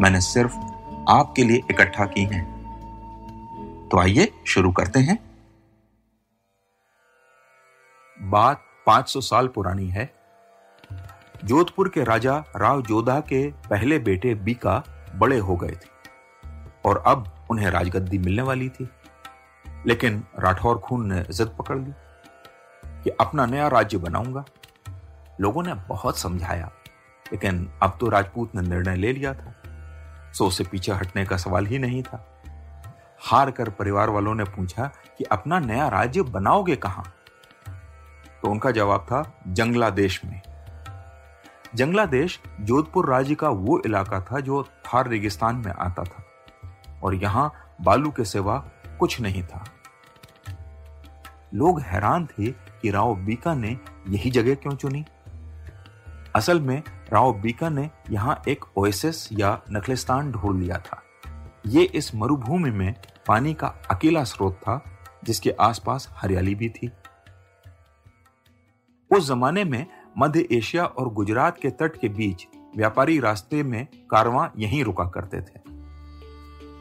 [0.00, 0.52] मैंने सिर्फ़
[1.08, 2.56] आपके लिए इकट्ठा की हैं।
[3.88, 5.18] तो आइए शुरू करते हैं।
[8.22, 10.14] बात 500 साल पुरानी है।
[11.44, 15.88] जोधपुर के राजा राव जोधा के पहले बेटे बीका बड़े हो गए थे
[16.84, 18.88] और अब उन्हें राजगद्दी मिलने वाली थी।
[19.86, 21.92] लेकिन राठौर खून ने जिद पकड़ ली
[23.04, 24.44] कि अपना नया राज्य बनाऊँगा।
[25.40, 26.70] लोगों ने बहुत समझाया,
[27.32, 29.54] लेकिन अब तो राजपूत ने निर्णय ले लिया था।
[30.38, 32.42] सो उसे पीछे हटने का सवाल ही नहीं था।
[33.20, 37.14] हार कर परिवार वालों ने पूछा कि अपना नया राज्य बनाओगे कहाँ?
[38.42, 40.40] तो उनका जवाब था, जंगलादेश में।
[41.74, 46.24] जंगलादेश जोधपुर राज्य का वो इलाका था जो थार रेगिस्तान में आता था।
[47.02, 48.58] और यहाँ बालू के सिवा
[49.00, 49.64] कुछ नहीं था।
[51.54, 55.04] लोग हैरान थे कि राव बीका ने यही जगह क्यों चुनी?
[56.36, 61.02] असल में, राव बीका ने यहाँ एक ओएसिस या नखलिस्तान ढूंढ लिया था।
[61.66, 62.94] ये इस मरुभूमि में
[63.26, 64.84] पानी का अकेला स्रोत था,
[65.24, 66.90] जिसके आसपास हरियाली भी थी।
[69.10, 69.86] उस जमाने में
[70.18, 72.46] मध्य एशिया और गुजरात के तट के बीच
[72.76, 75.58] व्यापारी रास्ते में कारवां यहीं रुका करते थे।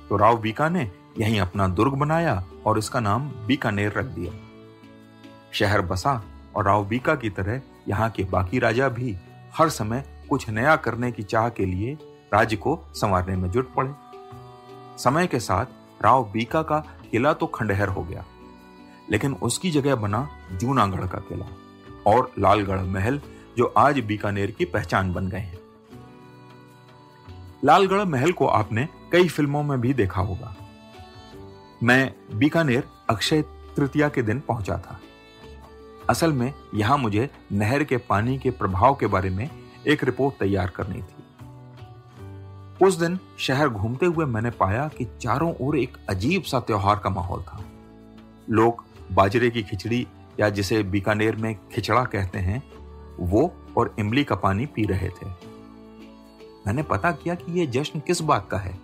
[0.10, 4.34] तो राव बीका ने यहीं अपना दुर्ग बनाया और इसका नाम बीकानेर रख दिया।
[5.52, 6.24] शहर बसा
[6.56, 9.16] और राव बीका की तरह यहाँ के बाकी राजा भी
[9.56, 11.94] हर समय कुछ नया करने की चाह के लिए
[12.34, 13.94] राज्य को संवारने में जुट पड़े।
[15.00, 15.66] समय के साथ
[16.04, 16.80] राव बीका का
[17.12, 18.26] किला तो खंडहर हो गया,
[19.10, 21.46] लेकिन उसकी जगह बना जूनागढ़ का किला
[22.08, 23.22] और लालगढ़ महल,
[23.58, 25.60] जो आज बीकानेर की पहचान बन गए हैं।
[27.66, 30.56] लालगढ़ महल को आपने कई फ़िल्मों में भी देखा होगा।
[31.84, 33.42] मैं बीकानेर अक्षय
[33.76, 35.00] तृतीया के दिन पहुँचा था।
[36.10, 39.50] असल में यहाँ मुझे नहर के पानी के प्रभाव के बारे में
[39.88, 41.16] एक रिपोर्ट तैयार करनी थी।
[42.86, 47.10] उस दिन शहर घूमते हुए मैंने पाया कि चारों ओर एक अजीब सा त्योहार का
[47.10, 47.64] माहौल था।
[48.50, 50.08] लोग बाजरे की खिचड़ी
[50.40, 52.64] या जिसे बीकानेर में खिचड़ा कहते हैं,
[53.20, 55.30] वो और इमली का पानी पी रहे थे।
[56.68, 58.80] मैंने पता किया कि यह जश्न किस बात का है।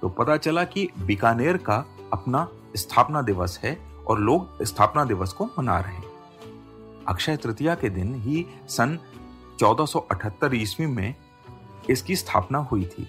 [0.00, 5.44] तो पता चला कि बीकानेर का अपना स्थापना दिवस है और लोग स्थापना दिवस को
[5.44, 6.09] मना रहे हैं।
[7.08, 8.98] अक्षय तृतीया के दिन ही सन
[9.60, 11.14] 1478 ईस्वी में
[11.90, 13.08] इसकी स्थापना हुई थी।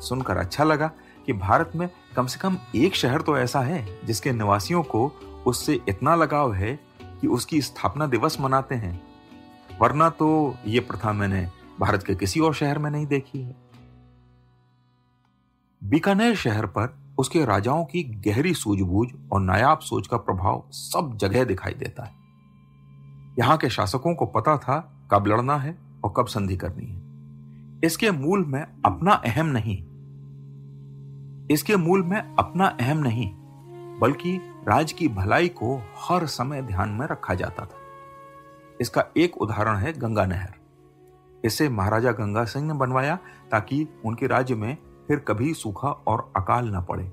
[0.00, 0.90] सुनकर अच्छा लगा
[1.26, 5.12] कि भारत में कम से कम एक शहर तो ऐसा है जिसके निवासियों को
[5.46, 6.80] उससे इतना लगाव है
[7.20, 9.02] कि उसकी स्थापना दिवस मनाते हैं।
[9.80, 13.56] वरना तो ये प्रथा मैंने भारत के किसी और शहर में नहीं देखी है।
[15.84, 21.44] बीकानेर शहर पर उसके राजाओं की गहरी सूझबूझ और नायाब सोच का प्रभाव सब जगह
[21.44, 22.23] दिखाई देता है।
[23.38, 27.02] यहाँ के शासकों को पता था कब लड़ना है और कब संधि करनी है।
[27.84, 29.76] इसके मूल में अपना अहम नहीं।
[31.50, 33.32] इसके मूल में अपना अहम नहीं,
[34.00, 34.36] बल्कि
[34.68, 37.78] राज की भलाई को हर समय ध्यान में रखा जाता था।
[38.80, 40.54] इसका एक उदाहरण है गंगा नहर
[41.44, 43.18] इसे महाराजा गंगा सिंह ने बनवाया
[43.50, 44.76] ताकि उनके राज्य में
[45.08, 47.04] फिर कभी सूखा और अकाल न पड़े।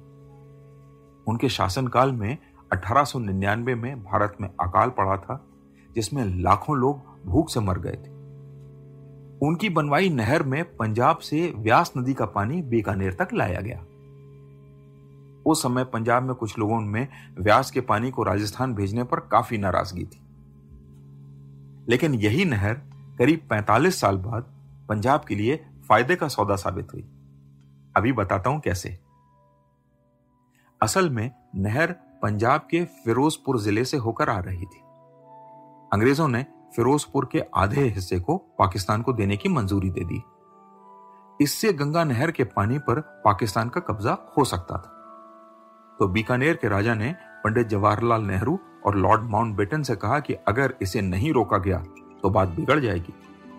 [1.28, 2.38] उनके शासनकाल में
[2.74, 5.46] 1899 में भारत में अकाल पड़ा था
[5.96, 8.12] जिसमें लाखों लोग भूख से मर गए थे।
[9.48, 13.86] उनकी बनवाई नहर में पंजाब से व्यास नदी का पानी बीकानेर तक लाया गया।
[15.46, 17.08] उस समय पंजाब में कुछ लोगों में
[17.40, 20.22] व्यास के पानी को राजस्थान भेजने पर काफ़ी नाराज़गी थी।
[21.90, 22.74] लेकिन यही नहर
[23.18, 24.44] करीब 45 साल बाद
[24.90, 27.02] पंजाब के लिए फ़ायदे का सौदा साबित हुई।
[27.98, 29.00] अभी बताता हूँ कैसे।
[30.82, 31.92] असल में नहर
[32.22, 34.82] पंजाब के फिरोजपुर ज़िले से होकर आ रही थी।
[35.92, 36.46] अंग्रेज़ों ने
[36.76, 40.22] फिरोजपुर के आधे हिस्से को पाकिस्तान को देने की मंजूरी दे दी।
[41.40, 46.70] इससे गंगा नहर के पानी पर पाकिस्तान का कब्जा हो सकता था। तो बीकानेर के
[46.70, 51.58] राजा ने पंडित जवाहरलाल नेहरू और लॉर्ड माउंटबेटन से कहा कि अगर इसे नहीं रोका
[51.58, 51.84] गया
[52.24, 53.14] तो बात बिगड़ जाएगी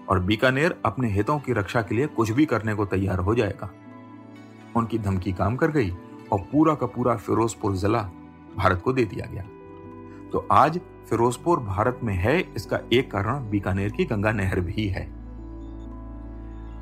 [0.08, 3.70] और बीकानेर अपने हितों की रक्षा के लिए कुछ भी करने को तैयार हो जाएगा।
[4.76, 5.90] उनकी धमकी काम कर गई
[6.32, 8.02] और पूरा का पूरा फिरोजपुर जिला
[8.56, 9.43] भारत को दे दिया गया।
[10.31, 15.06] तो आज फिरोजपुर भारत में है, इसका एक कारण बीकानेर की गंगा नहर भी है।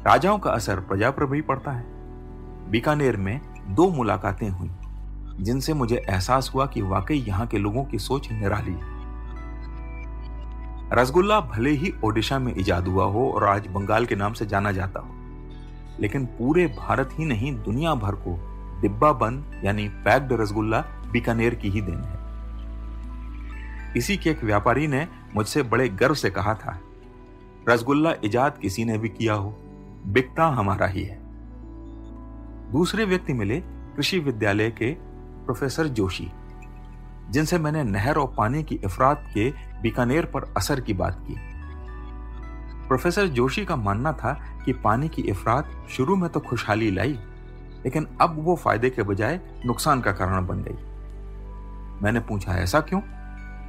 [0.06, 1.84] राजाओं का असर प्रजा पर भी पड़ता है।
[2.70, 4.70] बीकानेर में दो मुलाकातें हुई,
[5.40, 8.98] जिनसे मुझे एहसास हुआ कि वाकई यहाँ के लोगों की सोच निराली है।
[10.92, 14.72] रसगुल्ला भले ही ओडिशा में इजाद हुआ हो और आज बंगाल के नाम से जाना
[14.72, 15.14] जाता हो,
[16.00, 18.38] लेकिन पूरे भारत ही नहीं, दुनिया भर को
[18.80, 20.80] डिब्बा बंद यानी पैक्ड रसगुल्ला
[21.12, 22.19] बीकानेर की ही देन है।
[23.96, 26.78] इसी के एक व्यापारी ने मुझसे बड़े गर्व से कहा था,
[27.68, 29.50] रसगुल्ला इजाद किसी ने भी किया हो,
[30.06, 31.18] बिकता हमारा ही है।
[32.72, 33.60] दूसरे व्यक्ति मिले
[33.96, 34.92] कृषि विद्यालय के
[35.44, 36.30] प्रोफेसर जोशी,
[37.30, 39.50] जिनसे मैंने नहर और पानी की इफरात के
[39.82, 41.36] बीकानेर पर असर की बात की।
[42.88, 44.32] प्रोफेसर जोशी का मानना था
[44.64, 47.18] कि पानी की इफरात शुरू में तो खुशहाली लाई,
[47.84, 50.78] लेकिन अब वो फ़ायदे के बजाय नुकसान का कारण बन गई।
[52.02, 53.00] मैंने पूछा, ऐसा क्यों?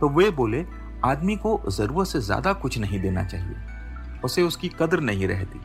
[0.01, 0.65] तो वे बोले,
[1.05, 3.55] आदमी को ज़रूरत से ज़्यादा कुछ नहीं देना चाहिए।
[4.23, 5.61] उसे उसकी कदर नहीं रहती।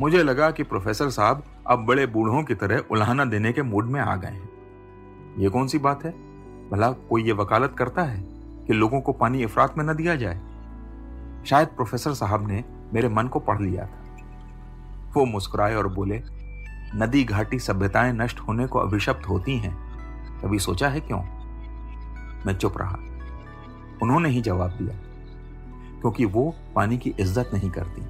[0.00, 4.00] मुझे लगा कि प्रोफेसर साहब अब बड़े बूढ़ों की तरह उल्हाना देने के मूड में
[4.00, 4.50] आ गए हैं।
[5.38, 6.10] ये कौन सी बात है?
[6.70, 8.20] भला कोई ये वकालत करता है
[8.66, 10.40] कि लोगों को पानी इफरात में न दिया जाए?
[11.46, 12.64] शायद प्रोफेसर साहब ने
[12.94, 14.04] मेरे मन को पढ़ लिया था।
[15.16, 16.22] वो मुस्कुराए और बोले,
[16.94, 19.74] नदी घाटी सभ्यताएँ नष्ट होने को अभिशप्त होती हैं।
[20.42, 21.39] कभी सोचा है क्यों?
[22.46, 22.98] मैं चुप रहा।
[24.02, 24.94] उन्होंने ही जवाब दिया,
[26.00, 28.02] क्योंकि वो पानी की इज़्ज़त नहीं करती।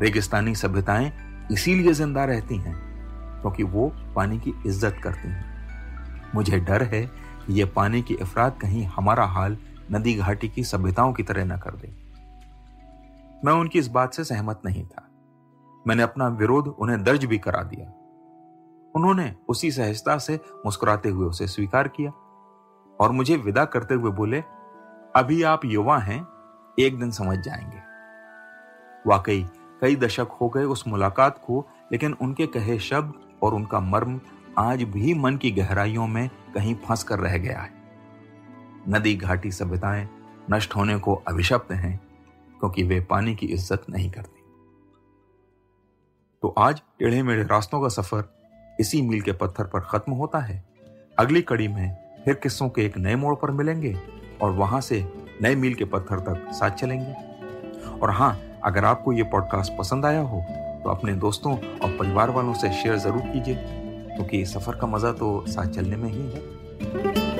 [0.00, 1.12] रेगिस्तानी सभ्यताएँ
[1.52, 2.74] इसीलिए ज़िंदा रहती हैं,
[3.42, 7.02] क्योंकि वो पानी की इज़्ज़त करती हैं। मुझे डर है
[7.46, 9.56] कि यह पानी की अफराद कहीं हमारा हाल
[9.92, 11.88] नदी घाटी की सभ्यताओं की तरह न कर दे।
[13.44, 15.08] मैं उनकी इस बात से सहमत नहीं था।
[15.84, 17.86] मैंने अपना विरोध उन्हें दर्ज भी करा दिया।
[18.94, 22.12] उन्होंने उसी सहजता से मुस्कुराते हुए उसे स्वीकार किया।
[23.00, 24.40] और मुझे विदा करते हुए बोले,
[25.16, 26.26] अभी आप युवा हैं,
[26.78, 27.78] एक दिन समझ जाएँगे।
[29.06, 29.46] वाकई,
[29.80, 33.12] कई दशक हो गए उस मुलाकात को, लेकिन उनके कहे शब्द
[33.42, 34.20] और उनका मर्म
[34.58, 37.70] आज भी मन की गहराइयों में कहीं फंस कर रह गया है।
[38.88, 40.08] नदी घाटी सभ्यताएँ
[40.50, 42.00] नष्ट होने को अभिशप्त हैं,
[42.60, 44.42] क्योंकि वे पानी की इज़्ज़त नहीं करती।
[46.42, 48.24] तो आज टेढ़े मेढ़े रास्तों का सफ़र
[48.80, 50.64] इसी मील के पत्थर पर खत्म होता है।
[51.18, 53.94] अगली कड़ी में फिर किस्सों के एक नए मोड़ पर मिलेंगे
[54.42, 55.04] और वहाँ से
[55.42, 57.12] नए मील के पत्थर तक साथ चलेंगे।
[57.98, 60.40] और हाँ अगर आपको ये पॉडकास्ट पसंद आया हो
[60.84, 65.12] तो अपने दोस्तों और परिवार वालों से शेयर ज़रूर कीजिए, क्योंकि तो सफ़र का मज़ा
[65.12, 67.35] तो साथ चलने में ही है।